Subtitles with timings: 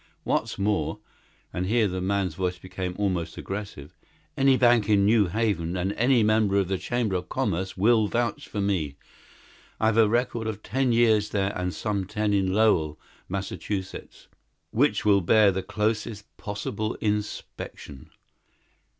[0.23, 0.97] What's more"
[1.53, 3.93] and here the man's voice became almost aggressive
[4.35, 8.47] "any bank in New Haven and any member of the Chamber of Commerce will vouch
[8.47, 8.95] for me.
[9.79, 13.53] I've a record of ten years there and some ten in Lowell, Mass.,
[14.71, 18.09] which will bear the closest possible inspection."